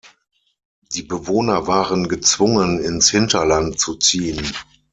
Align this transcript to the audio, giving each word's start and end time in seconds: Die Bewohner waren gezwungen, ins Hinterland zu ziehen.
Die 0.95 1.03
Bewohner 1.03 1.67
waren 1.67 2.07
gezwungen, 2.07 2.79
ins 2.79 3.11
Hinterland 3.11 3.79
zu 3.79 3.93
ziehen. 3.97 4.41